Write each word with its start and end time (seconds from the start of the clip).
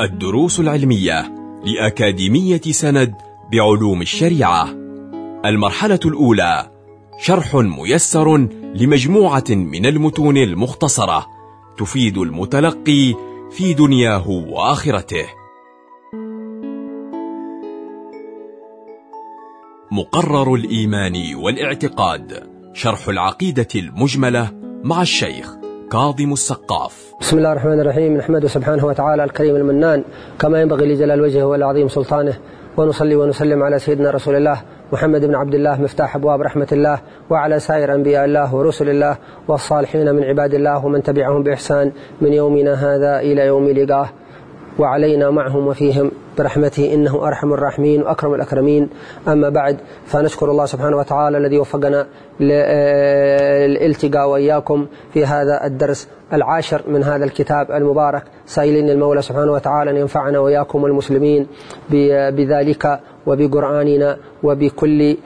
الدروس 0.00 0.60
العلمية 0.60 1.34
لأكاديمية 1.64 2.60
سند 2.60 3.14
بعلوم 3.52 4.02
الشريعة. 4.02 4.68
المرحلة 5.44 6.00
الأولى 6.04 6.70
شرح 7.18 7.54
ميسر 7.54 8.36
لمجموعة 8.74 9.44
من 9.50 9.86
المتون 9.86 10.36
المختصرة 10.36 11.26
تفيد 11.78 12.18
المتلقي 12.18 13.14
في 13.50 13.74
دنياه 13.74 14.28
وآخرته. 14.28 15.26
مقرر 19.90 20.54
الإيمان 20.54 21.34
والإعتقاد 21.34 22.50
شرح 22.72 23.08
العقيدة 23.08 23.68
المجملة 23.74 24.50
مع 24.84 25.02
الشيخ 25.02 25.63
كاظم 25.94 26.32
السقاف 26.32 27.14
بسم 27.20 27.38
الله 27.38 27.52
الرحمن 27.52 27.80
الرحيم. 27.80 28.16
نحمده 28.16 28.48
سبحانه 28.48 28.84
وتعالى 28.86 29.24
الكريم 29.24 29.56
المنان. 29.56 30.04
كما 30.40 30.60
ينبغي 30.60 30.94
لجلال 30.94 31.20
وجهه 31.20 31.46
والعظيم 31.46 31.88
سلطانه 31.88 32.34
ونصلي 32.76 33.16
ونسلم 33.16 33.62
على 33.62 33.78
سيدنا 33.78 34.10
رسول 34.10 34.36
الله 34.36 34.62
محمد 34.92 35.24
بن 35.24 35.34
عبد 35.34 35.54
الله 35.54 35.82
مفتاح 35.82 36.16
أبواب 36.16 36.40
رحمة 36.42 36.66
الله 36.72 37.00
وعلى 37.30 37.58
سائر 37.60 37.94
أنبياء 37.94 38.24
الله 38.24 38.54
ورسل 38.54 38.88
الله 38.88 39.16
والصالحين 39.48 40.14
من 40.14 40.24
عباد 40.24 40.54
الله 40.54 40.86
ومن 40.86 41.02
تبعهم 41.02 41.42
بإحسان 41.42 41.92
من 42.20 42.32
يومنا 42.32 42.74
هذا 42.74 43.20
إلى 43.20 43.46
يوم 43.46 43.68
لقاه. 43.68 44.08
وعلينا 44.78 45.30
معهم 45.30 45.66
وفيهم 45.66 46.10
برحمته 46.38 46.94
إنه 46.94 47.26
أرحم 47.26 47.52
الراحمين 47.52 48.02
وأكرم 48.02 48.34
الأكرمين. 48.34 48.88
أما 49.28 49.48
بعد 49.48 49.76
فنشكر 50.06 50.50
الله 50.50 50.66
سبحانه 50.66 50.96
وتعالى 50.96 51.38
الذي 51.38 51.58
وفقنا 51.58 52.06
للالتقاء 52.40 54.28
وإياكم 54.28 54.86
في 55.12 55.26
هذا 55.26 55.66
الدرس 55.66 56.08
العاشر 56.32 56.82
من 56.88 57.02
هذا 57.02 57.24
الكتاب 57.24 57.70
المبارك. 57.70 58.22
سائلين 58.46 58.90
المولى 58.90 59.22
سبحانه 59.22 59.52
وتعالى 59.52 59.90
أن 59.90 59.96
ينفعنا 59.96 60.38
وإياكم 60.38 60.86
المسلمين 60.86 61.46
بذلك 62.30 63.00
وبقرآننا 63.26 64.16
وبكل 64.42 65.16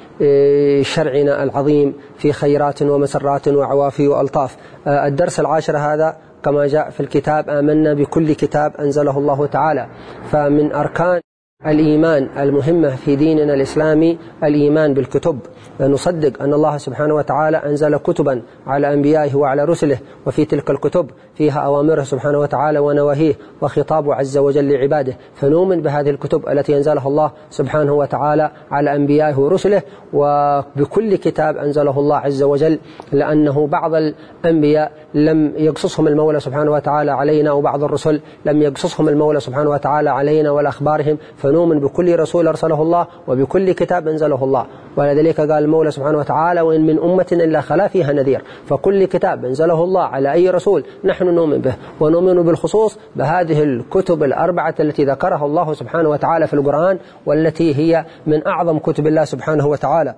شرعنا 0.83 1.43
العظيم 1.43 1.95
في 2.19 2.33
خيرات 2.33 2.83
ومسرات 2.83 3.49
وعوافي 3.49 4.09
وألطاف. 4.09 4.57
الدرس 4.87 5.41
العاشر 5.41 5.77
هذا 5.77 6.17
كما 6.45 6.67
جاء 6.67 6.91
في 6.91 7.01
الكتاب 7.01 7.51
آمنا 7.51 7.95
بكل 7.95 8.33
كتاب 8.33 8.77
أنزله 8.77 9.19
الله 9.19 9.47
تعالى. 9.47 9.87
فمن 10.31 10.73
أركان 10.73 11.21
الإيمان 11.67 12.29
المهمة 12.39 12.97
في 12.97 13.17
ديننا 13.17 13.55
الإسلامي 13.55 14.19
الإيمان 14.45 14.95
بالكتب. 14.95 15.39
نصدق 15.81 16.43
أن 16.43 16.55
الله 16.55 16.77
سبحانه 16.77 17.15
وتعالى 17.15 17.57
أنزل 17.57 17.97
كتبا 17.97 18.43
على 18.67 18.93
أنبيائه 18.93 19.35
وعلى 19.37 19.65
رسله 19.65 19.99
وفي 20.27 20.45
تلك 20.45 20.71
الكتب 20.71 21.11
فيها 21.35 21.59
أوامره 21.61 22.03
سبحانه 22.03 22.39
وتعالى 22.39 22.79
ونواهيه 22.79 23.35
وخطابه 23.63 24.15
عز 24.15 24.39
وجل 24.39 24.73
لعباده. 24.73 25.17
فنؤمن 25.35 25.83
بهذه 25.83 26.11
الكتب 26.11 26.49
التي 26.49 26.77
أنزلها 26.77 27.09
الله 27.09 27.33
سبحانه 27.51 27.93
وتعالى 27.93 28.51
على 28.71 28.97
أنبيائه 28.97 29.39
ورسله 29.39 29.83
وبكل 30.13 31.17
كتاب 31.17 31.57
أنزله 31.57 31.99
الله 32.01 32.17
عز 32.17 32.43
وجل 32.43 32.79
لأنه 33.13 33.67
بعض 33.67 33.95
الأنبياء 33.95 34.93
لم 35.15 35.53
يقصصهم 35.57 36.07
المولى 36.07 36.41
سبحانه 36.41 36.71
وتعالى 36.71 37.11
علينا 37.11 37.53
وبعض 37.53 37.85
الرسل 37.85 38.21
لم 38.45 38.63
يقصصهم 38.63 39.09
المولى 39.09 39.41
سبحانه 39.41 39.71
وتعالى 39.71 40.11
علينا 40.11 40.51
ولا 40.51 40.69
أخبارهم 40.69 41.19
فنؤمن 41.37 41.81
بكل 41.81 42.19
رسول 42.19 42.49
أرسله 42.49 42.83
الله 42.83 43.07
وبكل 43.29 43.73
كتاب 43.73 44.09
أنزله 44.09 44.45
الله. 44.45 44.67
ولذلك 44.97 45.41
قال 45.41 45.65
المولى 45.65 45.91
سبحانه 45.91 46.19
وتعالى 46.19 46.61
وإن 46.61 46.87
من 46.87 46.99
أمة 46.99 47.27
إلا 47.33 47.61
خلا 47.61 47.89
فيها 47.89 48.13
نذير 48.13 48.43
فكل 48.67 49.05
كتاب 49.05 49.45
أنزله 49.45 49.85
الله 49.85 50.03
على 50.03 50.33
أي 50.33 50.51
رسول 50.51 50.85
نحن 51.05 51.25
نؤمن 51.35 51.59
به 51.59 51.75
ونؤمن 52.01 52.43
بالخصوص 52.43 52.99
بهذه 53.17 53.63
الكتب 53.63 54.23
الأربعة 54.23 54.75
التي 54.81 55.05
ذكرها 55.05 55.47
الله 55.47 55.73
سبحانه 55.73 56.09
وتعالى 56.09 56.47
في 56.47 56.55
القرآن 56.55 56.99
والتي 57.27 57.75
هي 57.75 58.05
من 58.27 58.47
أعظم 58.47 58.79
كتب 58.79 59.07
الله 59.07 59.25
سبحانه 59.25 59.67
وتعالى. 59.67 60.15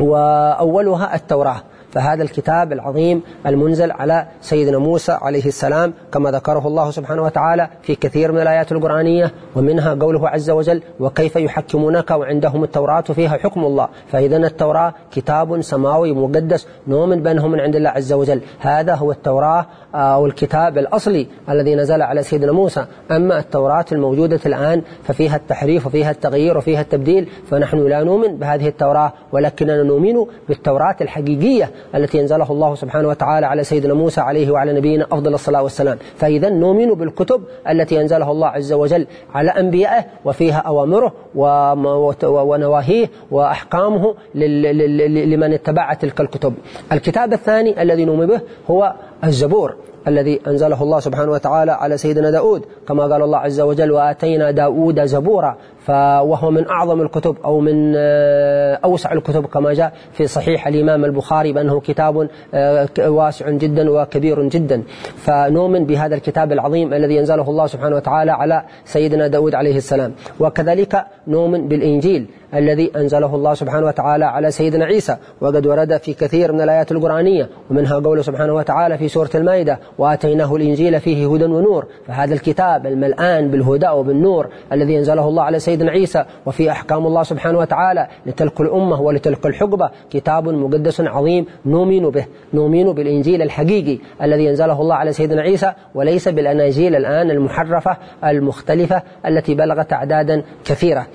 وأولها 0.00 1.14
التوراة. 1.14 1.62
فهذا 1.92 2.22
الكتاب 2.22 2.72
العظيم 2.72 3.22
المنزل 3.46 3.90
على 3.90 4.26
سيدنا 4.40 4.78
موسى 4.78 5.12
عليه 5.12 5.46
السلام 5.46 5.92
كما 6.12 6.30
ذكره 6.30 6.66
الله 6.66 6.90
سبحانه 6.90 7.22
وتعالى 7.22 7.68
في 7.82 7.94
كثير 7.94 8.32
من 8.32 8.40
الآيات 8.40 8.72
القرآنية 8.72 9.32
ومنها 9.56 9.94
قوله 9.94 10.28
عز 10.28 10.50
وجل 10.50 10.82
وكيف 11.00 11.36
يحكمونك 11.36 12.10
وعندهم 12.10 12.64
التوراة 12.64 13.00
فيها 13.00 13.36
حكم 13.36 13.64
الله؟ 13.64 13.88
فإذا 14.12 14.36
التوراة 14.36 14.94
كتاب 15.12 15.62
سماوي 15.62 16.12
مقدس 16.12 16.66
نؤمن 16.88 17.22
بأنه 17.22 17.48
من 17.48 17.60
عند 17.60 17.76
الله 17.76 17.90
عز 17.90 18.12
وجل. 18.12 18.40
هذا 18.60 18.94
هو 18.94 19.10
التوراة 19.10 19.66
أو 19.96 20.26
الكتاب 20.26 20.78
الأصلي 20.78 21.26
الذي 21.50 21.74
نزل 21.74 22.02
على 22.02 22.22
سيدنا 22.22 22.52
موسى. 22.52 22.86
أما 23.10 23.38
التوراة 23.38 23.84
الموجودة 23.92 24.40
الآن 24.46 24.82
ففيها 25.02 25.36
التحريف 25.36 25.86
وفيها 25.86 26.10
التغيير 26.10 26.58
وفيها 26.58 26.80
التبديل 26.80 27.28
فنحن 27.50 27.78
لا 27.78 28.04
نؤمن 28.04 28.36
بهذه 28.36 28.68
التوراة 28.68 29.12
ولكننا 29.32 29.82
نؤمن 29.82 30.26
بالتوراة 30.48 30.96
الحقيقية 31.00 31.70
التي 31.94 32.20
أنزلها 32.20 32.52
الله 32.52 32.74
سبحانه 32.74 33.08
وتعالى 33.08 33.46
على 33.46 33.64
سيدنا 33.64 33.94
موسى 33.94 34.20
عليه 34.20 34.50
وعلى 34.50 34.72
نبينا 34.72 35.04
أفضل 35.04 35.34
الصلاة 35.34 35.62
والسلام. 35.62 35.98
فإذا 36.16 36.50
نؤمن 36.50 36.94
بالكتب 36.94 37.42
التي 37.70 38.00
أنزلها 38.00 38.30
الله 38.30 38.48
عز 38.48 38.72
وجل 38.72 39.06
على 39.34 39.50
أنبيائه 39.50 40.04
وفيها 40.24 40.58
أوامره 40.58 41.12
ونواهيه 42.24 43.10
وأحكامه 43.30 44.14
لمن 44.34 45.52
اتبع 45.52 45.94
تلك 45.94 46.20
الكتب. 46.20 46.54
الكتاب 46.92 47.32
الثاني 47.32 47.82
الذي 47.82 48.04
نؤمن 48.04 48.26
به 48.26 48.40
هو 48.70 48.94
الزبور 49.24 49.74
الذي 50.08 50.40
أنزله 50.46 50.82
الله 50.82 51.00
سبحانه 51.00 51.32
وتعالى 51.32 51.72
على 51.72 51.96
سيدنا 51.96 52.30
داود. 52.30 52.62
كما 52.88 53.02
قال 53.02 53.22
الله 53.22 53.38
عز 53.38 53.60
وجل 53.60 53.92
وآتينا 53.92 54.50
داود 54.50 55.04
زبورا. 55.04 55.56
وهو 56.30 56.50
من 56.50 56.68
أعظم 56.68 57.00
الكتب 57.00 57.36
أو 57.44 57.60
من 57.60 57.96
أوسع 58.84 59.12
الكتب 59.12 59.46
كما 59.46 59.74
جاء 59.74 59.92
في 60.12 60.26
صحيح 60.26 60.66
الإمام 60.66 61.04
البخاري 61.04 61.52
بأنه 61.52 61.80
كتاب 61.80 62.28
واسع 62.98 63.50
جدا 63.50 63.90
وكبير 63.90 64.48
جدا. 64.48 64.82
فنؤمن 65.16 65.86
بهذا 65.86 66.14
الكتاب 66.14 66.52
العظيم 66.52 66.94
الذي 66.94 67.20
أنزله 67.20 67.50
الله 67.50 67.66
سبحانه 67.66 67.96
وتعالى 67.96 68.32
على 68.32 68.62
سيدنا 68.84 69.26
داود 69.26 69.54
عليه 69.54 69.76
السلام. 69.76 70.12
وكذلك 70.40 71.04
نؤمن 71.28 71.68
بالإنجيل 71.68 72.26
الذي 72.54 72.92
أنزله 72.96 73.34
الله 73.34 73.54
سبحانه 73.54 73.86
وتعالى 73.86 74.24
على 74.24 74.50
سيدنا 74.50 74.84
عيسى. 74.84 75.16
وقد 75.40 75.66
ورد 75.66 75.96
في 75.96 76.14
كثير 76.14 76.52
من 76.52 76.60
الآيات 76.60 76.92
القرآنية 76.92 77.48
ومنها 77.70 77.98
قوله 77.98 78.22
سبحانه 78.22 78.54
وتعالى 78.54 78.98
في 78.98 79.08
سورة 79.08 79.30
المائدة 79.34 79.78
وآتيناه 79.98 80.56
الإنجيل 80.56 81.00
فيه 81.00 81.34
هدى 81.34 81.44
ونور 81.44 81.86
فهذا 82.06 82.34
الكتاب 82.34 82.86
الملآن 82.86 83.50
بالهدى 83.50 83.88
وبالنور 83.88 84.48
الذي 84.72 84.98
أنزله 84.98 85.28
الله 85.28 85.42
على 85.42 85.58
سيدنا 85.58 85.90
عيسى. 85.90 86.24
وفي 86.46 86.70
أحكام 86.70 87.06
الله 87.06 87.22
سبحانه 87.22 87.58
وتعالى 87.58 88.08
لتلك 88.26 88.60
الأمة 88.60 89.00
ولتلك 89.00 89.46
الحقبة 89.46 89.90
كتاب 90.10 90.48
مقدس 90.48 91.00
عظيم 91.00 91.46
نؤمن 91.66 92.10
به 92.10 92.26
نؤمن 92.54 92.92
بالإنجيل 92.92 93.42
الحقيقي 93.42 93.98
الذي 94.22 94.50
أنزله 94.50 94.80
الله 94.80 94.94
على 94.94 95.12
سيدنا 95.12 95.42
عيسى 95.42 95.72
وليس 95.94 96.28
بالأناجيل 96.28 96.96
الآن 96.96 97.30
المحرفة 97.30 97.96
المختلفة 98.24 99.02
التي 99.26 99.54
بلغت 99.54 99.92
أعدادا 99.92 100.42
كثيرة. 100.64 101.06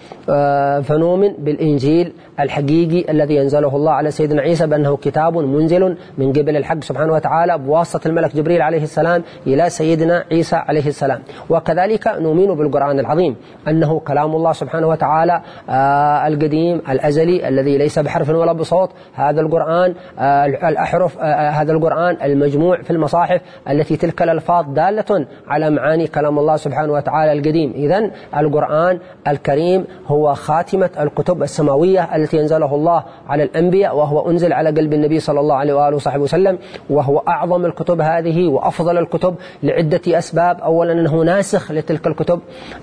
فنؤمن 0.81 1.20
بالإنجيل 1.27 2.13
الحقيقي 2.39 3.11
الذي 3.11 3.41
أنزله 3.41 3.75
الله 3.75 3.91
على 3.91 4.11
سيدنا 4.11 4.41
عيسى 4.41 4.67
بأنه 4.67 4.97
كتاب 4.97 5.37
منزل 5.37 5.97
من 6.17 6.33
قبل 6.33 6.57
الحق 6.57 6.83
سبحانه 6.83 7.13
وتعالى 7.13 7.57
بواسطة 7.57 8.07
الملك 8.07 8.35
جبريل 8.35 8.61
عليه 8.61 8.83
السلام 8.83 9.23
إلى 9.47 9.69
سيدنا 9.69 10.23
عيسى 10.31 10.55
عليه 10.55 10.87
السلام. 10.87 11.19
وكذلك 11.49 12.07
نؤمن 12.07 12.55
بالقرآن 12.55 12.99
العظيم 12.99 13.35
أنه 13.67 13.99
كلام 13.99 14.35
الله 14.35 14.53
سبحانه 14.53 14.87
وتعالى 14.87 15.41
آه 15.69 16.27
القديم 16.27 16.81
الأزلي 16.89 17.47
الذي 17.47 17.77
ليس 17.77 17.99
بحرف 17.99 18.29
ولا 18.29 18.53
بصوت. 18.53 18.89
هذا 19.13 19.41
القرآن 19.41 19.93
آه 20.19 20.45
الأحرف 20.45 21.17
آه 21.19 21.49
هذا 21.49 21.71
القرآن 21.71 22.17
المجموع 22.23 22.81
في 22.81 22.91
المصاحف 22.91 23.41
التي 23.69 23.97
تلك 23.97 24.21
الألفاظ 24.21 24.65
دالة 24.73 25.25
على 25.47 25.69
معاني 25.69 26.07
كلام 26.07 26.39
الله 26.39 26.55
سبحانه 26.55 26.93
وتعالى 26.93 27.31
القديم. 27.31 27.71
إذا 27.75 28.11
القرآن 28.37 28.99
الكريم 29.27 29.85
هو 30.07 30.33
خاتمة 30.33 30.89
الكتب 31.11 31.43
السماوية 31.43 32.15
التي 32.15 32.41
أنزله 32.41 32.75
الله 32.75 33.03
على 33.27 33.43
الأنبياء 33.43 33.97
وهو 33.97 34.29
أنزل 34.29 34.53
على 34.53 34.69
قلب 34.69 34.93
النبي 34.93 35.19
صلى 35.19 35.39
الله 35.39 35.55
عليه 35.55 35.73
وآله 35.73 35.95
وصحبه 35.95 36.23
وسلم 36.23 36.57
وهو 36.89 37.17
أعظم 37.27 37.65
الكتب 37.65 38.01
هذه 38.01 38.47
وأفضل 38.47 38.97
الكتب 38.97 39.35
لعدة 39.63 40.01
أسباب. 40.07 40.59
أولا 40.59 40.91
أنه 40.91 41.21
ناسخ 41.23 41.71
لتلك 41.71 42.07
الكتب 42.07 42.39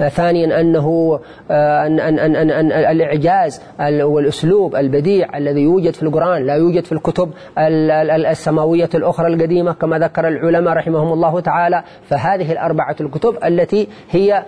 ثانيا 0.08 0.60
أنه 0.60 1.18
أن 1.50 2.00
أن 2.00 2.18
أن 2.18 2.36
أن 2.36 2.50
أن 2.50 2.72
الإعجاز 2.72 3.62
والأسلوب 3.80 4.76
البديع 4.76 5.38
الذي 5.38 5.60
يوجد 5.60 5.94
في 5.94 6.02
القرآن 6.02 6.46
لا 6.46 6.54
يوجد 6.54 6.84
في 6.84 6.92
الكتب 6.92 7.30
السماوية 7.58 8.90
الأخرى 8.94 9.26
القديمة 9.26 9.72
كما 9.72 9.98
ذكر 9.98 10.28
العلماء 10.28 10.74
رحمهم 10.74 11.12
الله 11.12 11.40
تعالى. 11.40 11.82
فهذه 12.04 12.52
الأربعة 12.52 12.96
الكتب 13.00 13.34
التي 13.44 13.88
هي 14.10 14.44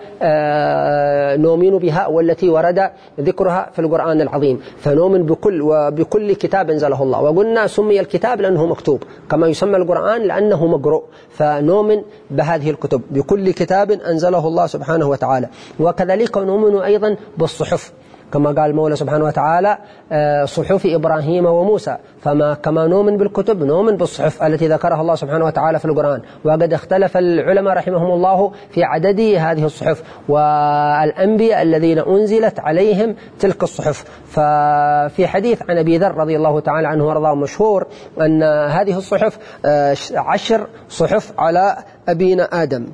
نؤمن 1.37 1.77
بها 1.77 2.07
والتي 2.07 2.49
ورد 2.49 2.89
ذكرها 3.19 3.69
في 3.73 3.79
القرآن 3.79 4.21
العظيم. 4.21 4.61
فنؤمن 4.77 5.23
بكل 5.23 5.61
وبكل 5.61 6.33
كتاب 6.33 6.69
أنزله 6.69 7.03
الله. 7.03 7.21
وقلنا 7.21 7.67
سمي 7.67 7.99
الكتاب 7.99 8.41
لأنه 8.41 8.65
مكتوب. 8.65 9.03
كما 9.31 9.47
يسمى 9.47 9.77
القرآن 9.77 10.21
لأنه 10.21 10.67
مقروء. 10.67 11.03
فنؤمن 11.29 12.01
بهذه 12.31 12.69
الكتب. 12.69 13.01
بكل 13.11 13.51
كتاب 13.51 13.91
أنزله 13.91 14.47
الله 14.47 14.67
سبحانه 14.67 15.09
وتعالى. 15.09 15.47
وكذلك 15.79 16.37
نؤمن 16.37 16.81
أيضا 16.81 17.15
بالصحف. 17.37 17.91
كما 18.33 18.49
قال 18.49 18.69
المولى 18.71 18.95
سبحانه 18.95 19.25
وتعالى 19.25 19.77
آه، 20.11 20.45
صحف 20.45 20.85
إبراهيم 20.85 21.45
وموسى. 21.45 21.97
فما 22.21 22.53
كما 22.53 22.87
نؤمن 22.87 23.17
بالكتب 23.17 23.63
نؤمن 23.63 23.97
بالصحف 23.97 24.43
التي 24.43 24.67
ذكرها 24.67 25.01
الله 25.01 25.15
سبحانه 25.15 25.45
وتعالى 25.45 25.79
في 25.79 25.85
القرآن. 25.85 26.21
وقد 26.43 26.73
اختلف 26.73 27.17
العلماء 27.17 27.73
رحمهم 27.73 28.11
الله 28.11 28.51
في 28.71 28.83
عدد 28.83 29.19
هذه 29.19 29.65
الصحف 29.65 30.03
والأنبياء 30.29 31.61
الذين 31.61 31.99
أنزلت 31.99 32.59
عليهم 32.59 33.15
تلك 33.39 33.63
الصحف. 33.63 34.03
ففي 34.27 35.27
حديث 35.27 35.61
عن 35.69 35.77
أبي 35.77 35.97
ذر 35.97 36.15
رضي 36.15 36.35
الله 36.35 36.59
تعالى 36.59 36.87
عنه 36.87 37.07
وأرضاه 37.07 37.35
مشهور 37.35 37.87
أن 38.21 38.43
هذه 38.43 38.97
الصحف 38.97 39.37
آه، 39.65 39.95
عشر 40.15 40.67
صحف 40.89 41.33
على 41.39 41.77
أبينا 42.09 42.43
آدم 42.43 42.85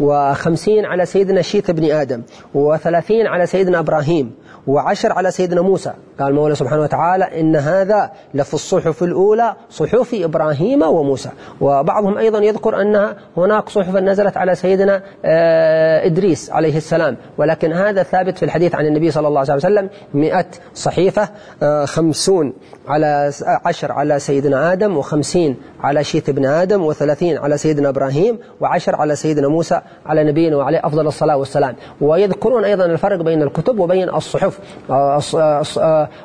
وخمسين 0.00 0.84
على 0.84 1.06
سيدنا 1.06 1.42
شيث 1.42 1.70
بن 1.70 1.90
آدم 1.90 2.22
وثلاثين 2.54 3.26
على 3.26 3.46
سيدنا 3.46 3.78
إبراهيم 3.78 4.34
وعشر 4.66 5.12
على 5.12 5.30
سيدنا 5.30 5.62
موسى. 5.62 5.92
قال 6.20 6.28
المولى 6.28 6.54
سبحانه 6.54 6.82
وتعالى 6.82 7.40
إن 7.40 7.56
هذا 7.56 8.10
لفي 8.34 8.54
الصحف 8.54 9.02
الأولى 9.02 9.56
صحف 9.70 10.14
إبراهيم 10.14 10.82
وموسى. 10.82 11.28
وبعضهم 11.60 12.18
أيضا 12.18 12.38
يذكر 12.38 12.80
أنها 12.80 13.16
هناك 13.36 13.68
صحف 13.68 13.96
نزلت 13.96 14.36
على 14.36 14.54
سيدنا 14.54 15.02
آه، 15.24 16.06
إدريس 16.06 16.50
عليه 16.50 16.76
السلام. 16.76 17.16
ولكن 17.38 17.72
هذا 17.72 18.02
ثابت 18.02 18.38
في 18.38 18.44
الحديث 18.44 18.74
عن 18.74 18.86
النبي 18.86 19.10
صلى 19.10 19.28
الله 19.28 19.40
عليه 19.40 19.54
وسلم 19.54 19.90
مئة 20.14 20.46
صحيفة 20.74 21.28
آه، 21.62 21.84
خمسون 21.84 22.52
على 22.88 23.32
عشر 23.64 23.92
على 23.92 24.18
سيدنا 24.18 24.72
آدم 24.72 24.96
وخمسين 24.96 25.56
على 25.80 26.04
شيث 26.04 26.28
ابن 26.28 26.46
آدم 26.46 26.82
وثلاثين 26.82 27.38
على 27.38 27.56
سيدنا 27.56 27.88
إبراهيم 27.88 28.38
وعشر 28.60 28.96
على 28.96 29.16
سيدنا 29.16 29.48
موسى 29.48 29.80
على 30.06 30.24
نبينا 30.24 30.56
وعليه 30.56 30.80
أفضل 30.84 31.06
الصلاة 31.06 31.36
والسلام. 31.36 31.76
ويذكرون 32.00 32.64
أيضا 32.64 32.84
الفرق 32.84 33.22
بين 33.22 33.42
الكتب 33.42 33.78
وبين 33.78 34.08
الصحف. 34.08 34.58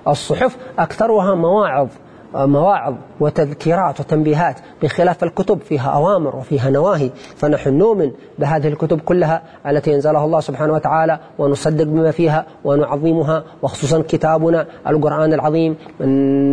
الصحف 0.08 0.58
أكثرها 0.80 1.36
مواعظ. 1.36 1.88
مواعظ 2.34 2.94
وتذكيرات 3.20 4.00
وتنبيهات 4.00 4.56
بخلاف 4.84 5.24
الكتب 5.24 5.60
فيها 5.62 5.90
أوامر 5.90 6.36
وفيها 6.36 6.70
نواهي. 6.70 7.10
فنحن 7.36 7.74
نؤمن 7.74 8.12
بهذه 8.40 8.68
الكتب 8.68 9.00
كلها 9.00 9.42
التي 9.68 9.96
أنزلها 9.96 10.26
الله 10.26 10.40
سبحانه 10.40 10.74
وتعالى 10.74 11.20
ونصدق 11.40 11.84
بما 11.84 12.12
فيها 12.12 12.46
ونعظمها 12.66 13.44
وخصوصا 13.62 14.04
كتابنا 14.08 14.66
القرآن 14.88 15.34
العظيم 15.34 15.76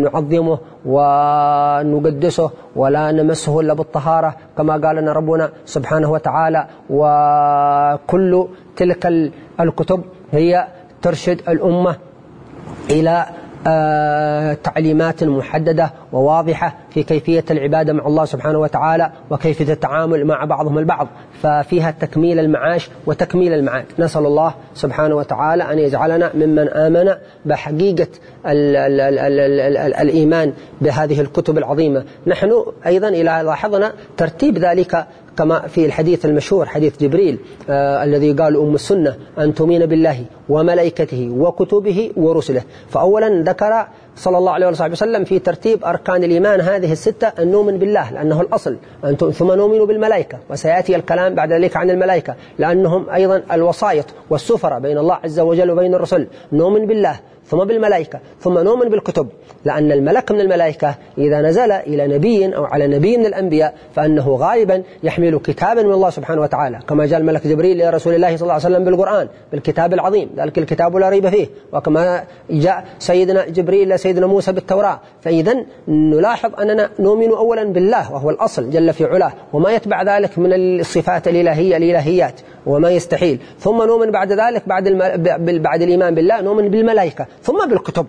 نعظمه 0.02 0.58
ونقدسه 0.87 2.50
ولا 2.76 3.12
نمسه 3.12 3.61
إلا 3.61 3.75
بالطهارة 3.75 4.37
كما 4.58 4.73
قال 4.73 4.96
لنا 4.96 5.12
ربنا 5.12 5.50
سبحانه 5.64 6.11
وتعالى. 6.11 6.67
وكل 6.90 8.49
تلك 8.76 9.32
الكتب 9.61 10.05
هي 10.32 10.67
ترشد 11.02 11.40
الأمة 11.49 11.96
إلى 12.90 13.26
تعليمات 14.55 15.25
محددة 15.25 15.91
وواضحة 16.12 16.76
في 16.91 17.03
كيفية 17.03 17.44
العبادة 17.50 17.93
مع 17.93 18.06
الله 18.06 18.25
سبحانه 18.25 18.58
وتعالى 18.58 19.12
وكيفية 19.31 19.73
التعامل 19.73 20.25
مع 20.25 20.44
بعضهم 20.44 20.79
البعض. 20.79 21.08
ففيها 21.43 21.91
تكميل 21.91 22.38
المعاش 22.38 22.91
وتكميل 23.06 23.53
المعاد. 23.53 23.85
نسأل 23.99 24.26
الله 24.26 24.55
سبحانه 24.75 25.17
وتعالى 25.17 25.73
أن 25.73 25.79
يجعلنا 25.79 26.31
ممن 26.35 26.69
آمن 26.69 27.14
بحقيقة 27.44 28.08
ال 28.47 28.76
ال 28.76 29.00
ال 29.00 29.19
ال 29.19 29.41
ال 29.41 29.76
ال 29.76 29.94
الإيمان 29.94 30.53
بهذه 30.81 31.20
الكتب 31.20 31.58
العظيمة. 31.58 32.05
نحن 32.26 32.62
أيضا 32.87 33.09
إلى 33.09 33.43
لاحظنا 33.44 33.93
ترتيب 34.17 34.59
ذلك 34.59 35.06
كما 35.38 35.61
في 35.61 35.87
الحديث 35.87 36.26
المشهور 36.26 36.67
حديث 36.67 37.00
جبريل 37.00 37.38
آه 37.70 38.05
الذي 38.05 38.32
قال 38.32 38.56
أم 38.56 38.75
السنة 38.75 39.17
أن 39.38 39.55
تؤمن 39.55 39.87
بالله 39.87 40.25
وملائكته 40.49 41.31
وكتبه 41.38 42.12
ورسله. 42.17 42.62
فأولا 42.88 43.43
ذكر 43.43 43.87
صلى 44.17 44.38
الله 44.38 44.52
عليه 44.52 44.67
وسلم 44.67 45.25
في 45.25 45.38
ترتيب 45.38 45.85
أركان 45.85 46.06
الإيمان 46.14 46.61
هذه 46.61 46.93
الستة 46.93 47.32
أن 47.38 47.50
نؤمن 47.50 47.79
بالله 47.79 48.12
لأنه 48.12 48.41
الأصل 48.41 48.76
ثم 49.32 49.53
نؤمن 49.53 49.87
بالملائكة 49.87 50.38
وسيأتي 50.50 50.97
الكلام 50.97 51.35
بعد 51.35 51.53
ذلك 51.53 51.76
عن 51.76 51.91
الملائكة 51.91 52.35
لأنهم 52.58 53.11
أيضا 53.11 53.43
الوسائط 53.53 54.05
والسفرة 54.31 54.79
بين 54.79 54.99
الله 54.99 55.19
عز 55.25 55.41
وجل 55.41 55.70
وبين 55.70 55.94
الرسل 55.94 56.26
نؤمن 56.53 56.87
بالله 56.87 57.20
ثم 57.50 57.64
بالملائكة 57.64 58.20
ثم 58.41 58.58
نؤمن 58.58 58.88
بالكتب 58.88 59.29
لأن 59.64 59.93
الملك 59.93 60.32
من 60.32 60.41
الملائكة 60.41 60.94
إذا 61.19 61.41
نزل 61.41 61.73
إلى 61.73 62.06
نبي 62.06 62.56
أو 62.56 62.64
على 62.64 62.87
نبي 62.87 63.17
من 63.17 63.26
الأنبياء 63.26 63.75
فأنه 63.94 64.29
غالبا 64.29 64.82
يحمل 65.02 65.38
كتابا 65.38 65.82
من 65.82 65.93
الله 65.93 66.11
سبحانه 66.11 66.41
وتعالى 66.41 66.81
كما 66.88 67.06
جاء 67.06 67.20
الملك 67.20 67.47
جبريل 67.47 67.82
إلى 67.82 67.91
رسول 67.91 68.14
الله 68.14 68.37
صلى 68.37 68.43
الله 68.43 68.52
عليه 68.52 68.64
وسلم 68.64 68.85
بالقرآن 68.85 69.29
بالكتاب 69.52 69.94
العظيم 69.94 70.31
ذلك 70.37 70.59
الكتاب 70.59 70.97
لا 70.97 71.09
ريب 71.09 71.29
فيه 71.29 71.47
وكما 71.73 72.25
جاء 72.50 72.85
سيدنا 72.99 73.49
جبريل 73.49 73.88
إلى 73.88 73.99
سيدنا 73.99 74.26
موسى 74.26 74.52
بالتوراة 74.52 75.00
فإذا 75.20 75.64
نلاحظ 75.88 76.61
أننا 76.61 76.91
نؤمن 76.99 77.31
أولا 77.31 77.65
بالله 77.65 78.12
وهو 78.12 78.31
الأصل 78.31 78.71
جل 78.71 78.93
في 78.93 79.05
علاه 79.05 79.33
وما 79.53 79.71
يتبع 79.71 80.03
ذلك 80.03 80.38
من 80.38 80.50
الصفات 80.53 81.29
الإلهية 81.29 81.77
الإلهيات 81.77 82.41
وما 82.67 82.91
يستحيل. 82.91 83.38
ثم 83.59 83.83
نؤمن 83.83 84.11
بعد 84.11 84.33
ذلك 84.33 84.69
بعد 84.69 84.88
بعد 85.41 85.83
الإيمان 85.83 86.15
بالله 86.15 86.41
نؤمن 86.41 86.69
بالملائكة 86.69 87.27
ثم 87.43 87.69
بالكتب. 87.69 88.06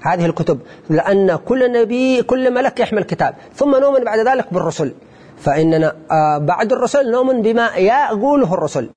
هذه 0.00 0.26
الكتب 0.26 0.58
لأن 0.90 1.36
كل 1.36 1.72
نبي 1.72 2.22
كل 2.22 2.54
ملك 2.54 2.80
يحمل 2.80 3.02
كتاب 3.02 3.34
ثم 3.54 3.76
نؤمن 3.76 4.04
بعد 4.04 4.18
ذلك 4.18 4.46
بالرسل. 4.52 4.92
فإننا 5.38 5.92
آه، 6.10 6.38
بعد 6.38 6.72
الرسل 6.72 7.10
نؤمن 7.10 7.42
بما 7.42 7.76
يقوله 7.76 8.54
الرسل. 8.54 8.90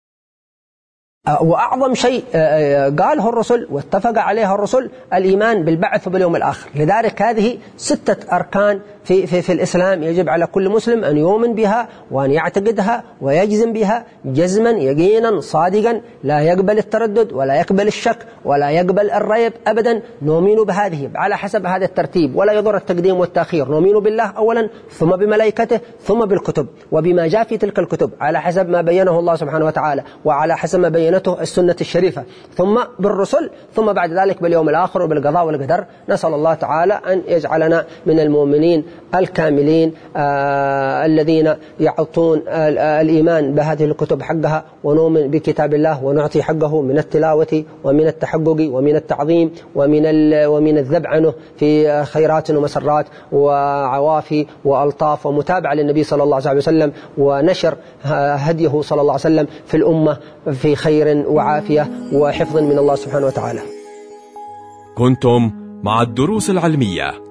وأعظم 1.28 1.94
شيء 1.94 2.24
آه، 2.36 2.90
قاله 2.90 3.30
الرسل 3.30 3.68
واتفق 3.72 4.20
عليها 4.20 4.56
الرسل 4.56 4.90
الإيمان 5.14 5.66
بالبعث 5.66 6.08
وباليوم 6.08 6.36
الآخر. 6.36 6.70
لذلك 6.76 7.22
هذه 7.22 7.58
ستة 7.78 8.36
أركان 8.36 8.80
في, 9.04 9.28
في, 9.28 9.42
في 9.42 9.52
الإسلام 9.52 10.04
يجب 10.04 10.30
على 10.30 10.46
كل 10.48 10.70
مسلم 10.70 11.04
أن 11.04 11.18
يؤمن 11.18 11.56
بها 11.56 11.88
وأن 12.12 12.32
يعتقدها 12.32 13.04
ويجزم 13.22 13.74
بها 13.74 14.06
جزما 14.26 14.70
يقينا 14.70 15.40
صادقا. 15.40 16.02
لا 16.24 16.40
يقبل 16.40 16.78
التردد 16.78 17.34
ولا 17.34 17.56
يقبل 17.56 17.88
الشك 17.88 18.18
ولا 18.46 18.70
يقبل 18.70 19.12
الريب 19.12 19.54
أبدا. 19.68 20.02
نؤمن 20.22 20.56
بهذه 20.56 21.10
على 21.16 21.38
حسب 21.38 21.66
هذا 21.66 21.86
الترتيب. 21.86 22.36
ولا 22.36 22.54
يضر 22.54 22.78
التقديم 22.78 23.20
والتأخير. 23.20 23.70
نؤمن 23.70 24.00
بالله 24.00 24.24
أولا 24.24 24.70
ثم 24.90 25.10
بملائكته 25.10 25.80
ثم 26.04 26.26
بالكتب. 26.26 26.68
وبما 26.92 27.28
جاء 27.28 27.44
في 27.44 27.58
تلك 27.58 27.80
الكتب 27.80 28.12
على 28.20 28.42
حسب 28.42 28.70
ما 28.70 28.82
بينه 28.82 29.20
الله 29.20 29.36
سبحانه 29.36 29.66
وتعالى. 29.66 30.04
وعلى 30.26 30.58
حسب 30.58 30.80
ما 30.80 30.90
بينته 30.90 31.42
السنة 31.42 31.76
الشريفة. 31.82 32.24
ثم 32.56 32.80
بالرسل 33.00 33.50
ثم 33.74 33.94
بعد 33.94 34.14
ذلك 34.14 34.42
باليوم 34.42 34.70
الآخر 34.70 35.02
وبالقضاء 35.02 35.46
والقدر. 35.46 35.86
نسأل 36.10 36.34
الله 36.34 36.54
تعالى 36.54 36.94
أن 36.94 37.22
يجعلنا 37.28 37.86
من 38.06 38.20
المؤمنين. 38.20 38.91
الكاملين 39.16 39.94
آه 40.16 41.06
الذين 41.06 41.54
يعطون 41.80 42.42
الإيمان 42.48 43.56
بهذه 43.56 43.86
الكتب 43.86 44.22
حقها 44.22 44.66
ونؤمن 44.84 45.28
بكتاب 45.28 45.74
الله 45.74 46.04
ونعطي 46.04 46.44
حقه 46.44 46.82
من 46.82 46.98
التلاوة 46.98 47.64
ومن 47.84 48.08
التحقق 48.08 48.58
ومن 48.60 48.96
التعظيم 48.96 49.52
ومن 49.76 50.04
ومن 50.46 50.78
الذب 50.78 51.08
عنه 51.08 51.34
في 51.58 52.04
خيرات 52.04 52.52
ومسرات 52.52 53.06
وعوافي 53.32 54.46
وألطاف 54.66 55.26
ومتابعة 55.26 55.74
للنبي 55.74 56.04
صلى 56.04 56.24
الله 56.24 56.42
عليه 56.46 56.58
وسلم 56.58 56.92
ونشر 57.18 57.76
هديه 58.04 58.82
صلى 58.82 59.02
الله 59.02 59.12
عليه 59.14 59.22
وسلم 59.22 59.48
في 59.66 59.78
الأمة 59.78 60.18
في 60.52 60.76
خير 60.76 61.24
وعافية 61.28 61.88
وحفظ 62.14 62.58
من 62.58 62.78
الله 62.78 62.96
سبحانه 62.96 63.26
وتعالى. 63.26 63.60
كنتم 64.98 65.52
مع 65.84 66.02
الدروس 66.02 66.50
العلمية. 66.50 67.31